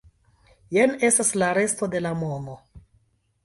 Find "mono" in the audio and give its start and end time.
2.25-2.61